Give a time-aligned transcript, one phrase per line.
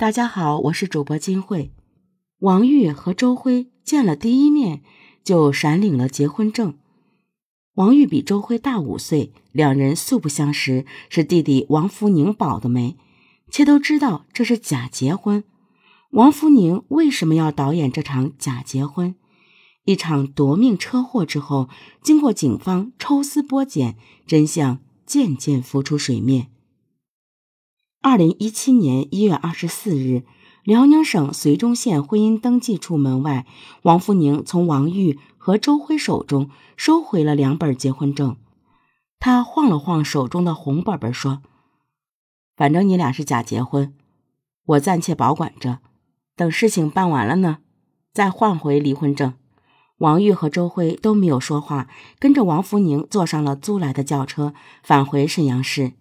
[0.00, 1.74] 大家好，我是主播金慧。
[2.38, 4.80] 王玉和周辉见了第一面
[5.22, 6.78] 就闪领了结婚证。
[7.74, 12.96] 王玉比周辉大五岁，两人素不相识，是弟弟王福宁保的媒，
[13.50, 15.44] 且都知道这是假结婚。
[16.12, 19.14] 王福宁为什么要导演这场假结婚？
[19.84, 21.68] 一场夺命车祸之后，
[22.02, 26.46] 经过警方抽丝剥茧，真相渐渐浮出水面。
[28.02, 30.22] 二零一七年一月二十四日，
[30.64, 33.44] 辽宁省绥中县婚姻登记处门外，
[33.82, 38.36] 王福宁从王玉和周辉手中收回了两本结婚证。
[39.18, 41.42] 他晃了晃手中的红本本，说
[42.56, 43.92] ：“反正你俩是假结婚，
[44.64, 45.80] 我暂且保管着，
[46.34, 47.58] 等事情办完了呢，
[48.14, 49.34] 再换回离婚证。”
[50.00, 51.86] 王玉和周辉都没有说话，
[52.18, 55.92] 跟着王福宁坐上了租来的轿车，返回沈阳市。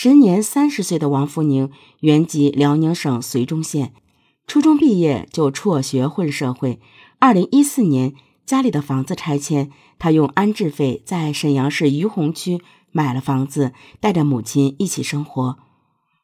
[0.00, 3.92] 时年三十岁的王福宁，原籍辽宁省绥中县，
[4.46, 6.78] 初中毕业就辍学混社会。
[7.18, 8.14] 二零一四年，
[8.46, 12.60] 家里的房子拆迁，他用安置费在沈阳市于洪区
[12.92, 15.58] 买了房子，带着母亲一起生活。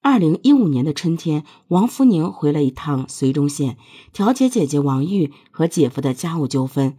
[0.00, 3.76] 二零一五年的春天，王福宁回了一趟绥中县，
[4.12, 6.96] 调解姐姐王玉和姐夫的家务纠纷。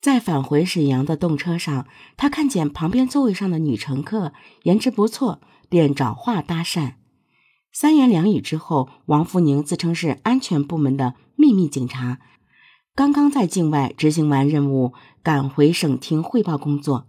[0.00, 5.42] 在返回沈阳的动车上，他看见旁边座位上的女乘客颜值不错。
[5.70, 6.94] 便找话搭讪，
[7.72, 12.18] 三言两语之后，王福宁自称是安全部门的秘密警察，
[12.96, 17.06] 刚刚在境外执行完任务，赶回省厅汇报工作。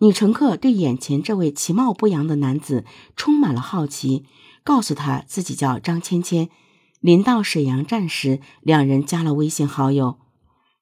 [0.00, 4.26] 女乘客对眼前这位其貌不扬的男子充满了好奇，
[4.64, 6.50] 告诉他自己叫张芊芊。
[6.98, 10.18] 临到沈阳站时，两人加了微信好友。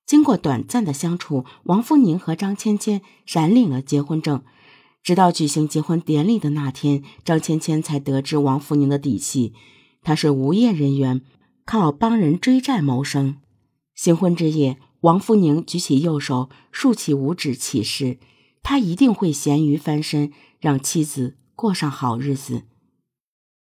[0.06, 4.42] 经过短暂的相处，王福宁和张芊芊闪领了结婚证。
[5.02, 9.54] 直到举行结婚典礼的那天，张芊芊才得知王福宁的底细。
[10.02, 11.22] 他是无业人员，
[11.64, 13.38] 靠帮人追债谋生。
[13.94, 18.18] 新婚之夜，王福宁举起右手，竖起五指起誓：
[18.62, 22.62] 他一定会咸鱼翻身，让妻子过上好日子。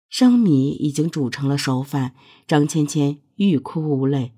[0.08, 2.14] 生米已经煮成了熟饭，
[2.46, 4.32] 张芊芊欲哭无泪。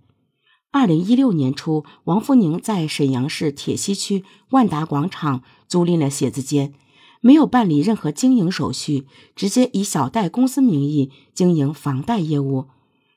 [0.72, 6.74] 二零一六年初，王福宁在沈阳市铁西区万达广场租赁了写字间。
[7.20, 12.68] 没有办理任何经营手续，直接以小贷公司名义经营房贷业务。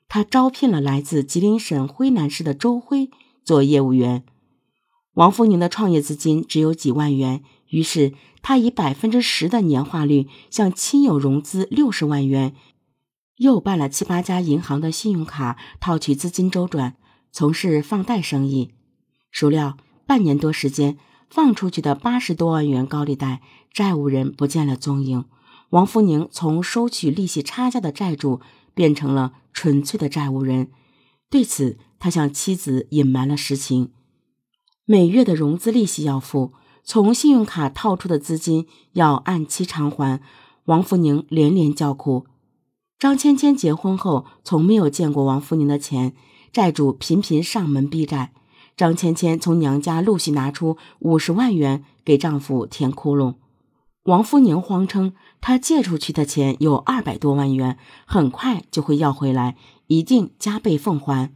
[0.08, 3.10] 他招聘了来自吉林省辉南市的周辉
[3.42, 4.24] 做业务员。
[5.14, 12.54] 王福宁的创业资金只有几万元，于是他以百分之十的年化率向亲友融资六十万元，
[13.38, 16.96] 又办了七八家银行的信用卡套取资金周转，
[17.32, 18.72] 从事放贷生意。
[19.32, 20.98] 孰料半年多时间。
[21.28, 23.40] 放出去的八十多万元高利贷，
[23.72, 25.24] 债务人不见了踪影。
[25.70, 28.40] 王福宁从收取利息差价的债主
[28.74, 30.70] 变成了纯粹的债务人。
[31.28, 33.90] 对此，他向妻子隐瞒了实情。
[34.84, 36.52] 每月的融资利息要付，
[36.84, 40.20] 从信用卡套出的资金要按期偿还。
[40.66, 42.26] 王福宁连连叫苦。
[42.98, 46.14] 张芊芊结婚后，从没有见过王福宁的钱，
[46.52, 48.32] 债主频频上门逼债。
[48.76, 53.34] 张芊芊从娘家陆续拿出五十万元给丈夫填窟窿，
[54.04, 61.32] 王福宁谎称他借出去的钱有二百多万元，很快就会要回来，一定加倍奉还。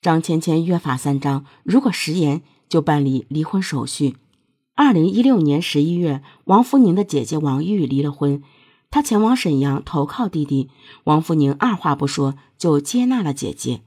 [0.00, 4.16] 张芊芊约法三章，如果食言就办理离婚手续。
[4.76, 8.42] 二零一六年十一月，王福宁的姐姐王玉离了婚，
[8.90, 10.70] 她前往沈阳投靠弟弟，
[11.04, 13.82] 王福宁二话不说就接纳了姐姐。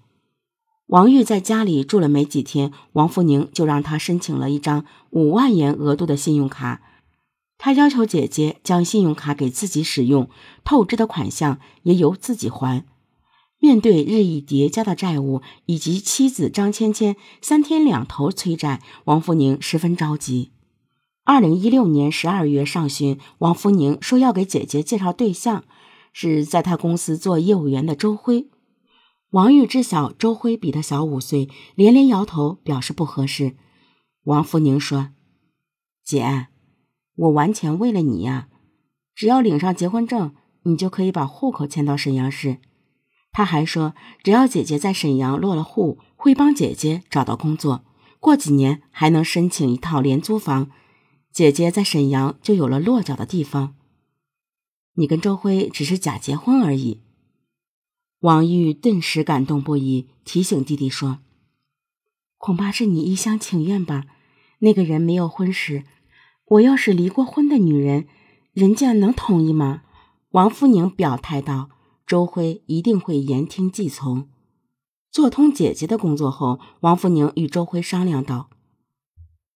[0.87, 6.81] 王玉在家里住了没几天，王福宁就让他申请了一张五万元额度的信用卡。
[7.57, 10.29] 他要求姐姐将信用卡给自己使用，
[10.65, 12.85] 透支的款项也由自己还。
[13.59, 20.51] 面对日益叠加的债务以及妻子张芊芊三天两头催债，王福宁十分着急。
[21.23, 25.63] 二零一六年十二月上旬，王福宁说要给姐姐介绍对象，
[26.11, 28.49] 是在他公司做业务员的周辉。
[29.33, 33.55] 王玉知晓周辉比他小五岁，连连摇头，表示不合适。
[34.25, 35.09] 王福宁说
[36.05, 36.49] ：“姐，
[37.15, 38.49] 我完全为了你呀，
[39.15, 40.35] 只要领上结婚证，
[40.65, 42.59] 你就可以把户口迁到沈阳市。”
[43.33, 47.83] 他还说：“只要姐姐在沈阳落了户，会帮姐姐找到工作，
[48.19, 50.69] 过几年还能申请一套廉租房，
[51.31, 53.73] 姐姐在沈阳就有了落脚的地方。
[54.93, 57.01] 你跟周辉只是假结婚而已。”
[58.23, 61.19] 王玉顿时感动不已，提醒弟弟说
[62.39, 64.05] ：“恐怕是你一厢情愿吧？
[64.59, 65.83] 那个人没有婚史，
[66.45, 68.07] 我要是离过婚的女人，
[68.53, 69.81] 人家能同意吗？”
[70.31, 71.69] 王福宁表态道
[72.07, 74.29] ：“周辉一定会言听计从。
[75.11, 78.49] 做通姐姐的工作后，王福宁与周辉商量道：“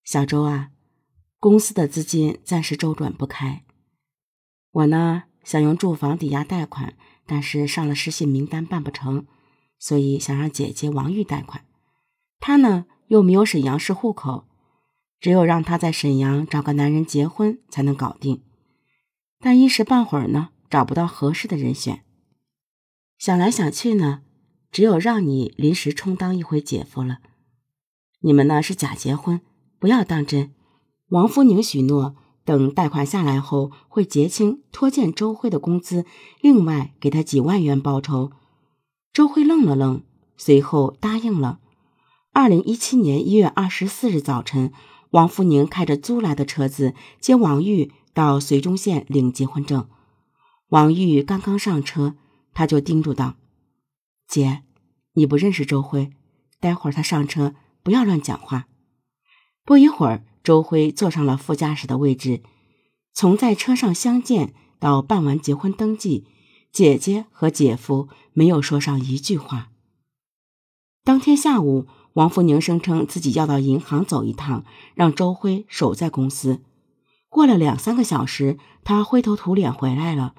[0.04, 0.72] 小周啊，
[1.40, 3.64] 公司的资金暂时周转不开，
[4.72, 9.28] 我呢想用住房抵押贷款，但是上了失信名单办不成，
[9.78, 11.66] 所以想让姐姐王玉贷款。
[12.40, 14.48] 她呢又没有沈阳市户口，
[15.20, 18.42] 只有让她在沈阳找个男人结婚才能搞定。
[19.40, 22.04] 但一时半会儿呢找不到合适的人选。”
[23.20, 24.22] 想来想去呢，
[24.72, 27.20] 只有让你临时充当一回姐夫了。
[28.22, 29.42] 你们呢是假结婚，
[29.80, 30.54] 不要当真。
[31.10, 32.16] 王福宁许诺，
[32.48, 36.06] 等贷款下来后会结清拖欠周辉的工资，
[36.40, 38.32] 另外给他几万元报酬。
[39.12, 40.02] 周辉愣了愣，
[40.38, 41.60] 随后答应了。
[42.32, 44.72] 二零一七年一月二十四日早晨，
[45.10, 49.90] 王福宁开着租来的车子接王玉到绥中县领结婚证。
[50.70, 52.16] 王玉刚刚上车。
[52.54, 53.36] 他就叮嘱道
[54.28, 54.64] ：“姐，
[55.14, 56.10] 你不认识周辉，
[56.60, 57.54] 待会儿他上车
[57.84, 58.66] 不要乱讲话。”
[59.64, 62.42] 不一会儿，周辉坐上了副驾驶的位置。
[63.14, 66.24] 从在车上相见到办完结婚登记，
[66.72, 69.72] 姐姐和姐夫没有说上一句话。
[71.04, 74.64] 当天下午，王福宁声称自己要到银行走一趟，
[74.96, 76.62] 让周辉守在公司。
[77.28, 80.34] 过了两三个小时，他灰头土脸回来了。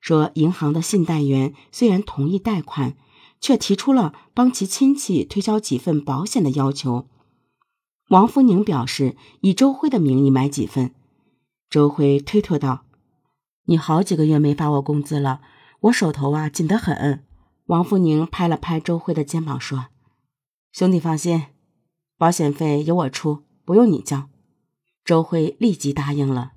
[0.00, 2.94] 说，银行的信贷员虽然同意贷款，
[3.40, 7.08] 却提出了帮其亲戚推销几份保险的要求。
[8.08, 10.94] 王福宁表示以周辉的名义买几份。
[11.70, 12.84] 周辉推脱道
[13.66, 15.40] ：“你好几个月没发我工资了，
[15.80, 17.24] 我手头啊紧得很。”
[17.66, 19.86] 王福宁拍了拍周辉的肩膀说
[20.72, 21.44] ：“兄弟放心，
[22.16, 24.28] 保险费由我出，不用你交。”
[25.04, 26.52] 周辉立即答应了。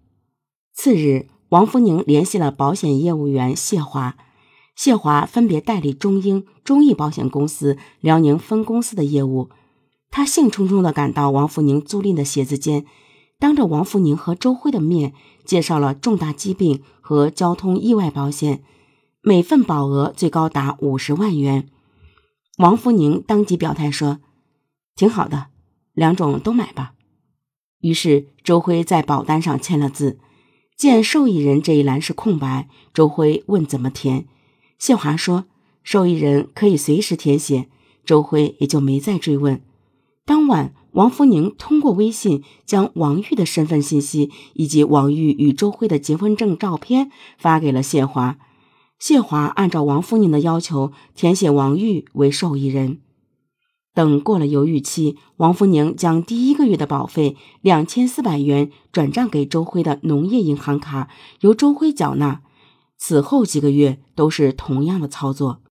[0.74, 1.28] 次日。
[1.52, 4.16] 王福宁联系了保险业务员谢华，
[4.74, 9.50] 谢华分别代理中英、中意保险公司辽宁分公司的业务。
[10.12, 12.86] 他兴冲冲地赶到王福宁租赁的写字间，
[13.40, 15.14] 当着王福宁和周辉的面
[15.46, 18.62] 介绍了重大疾病和交通意外保险，
[19.22, 21.70] 每份保额最高达五十万元。
[22.58, 24.20] 王福宁当即表态说
[24.96, 25.48] ：“挺好的，
[25.94, 26.94] 两种都买吧。”
[27.80, 30.20] 于是周辉在保单上签了字。
[30.78, 34.26] 见受益人这一栏是空白，周辉问怎么填，
[34.80, 35.46] 谢华说
[35.84, 37.70] 受益人可以随时填写，
[38.04, 39.62] 周辉也就没再追问。
[40.26, 48.38] 当晚，王福宁通过微信将王玉的身份信息以及王玉与周辉的结婚证照片发给了谢华，
[49.00, 53.00] 谢华按照王福宁的要求填写王玉为受益人。
[53.94, 61.10] 等过了犹豫期，王福宁将第一个月的保费两千四百元转账给周辉的农业银行卡，
[61.42, 62.42] 由周辉缴纳。
[62.98, 65.62] 此后几个月都是同样的操作。